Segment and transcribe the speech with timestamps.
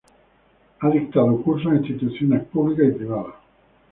[0.79, 3.35] Ha dictado cursos en instituciones públicas y privadas.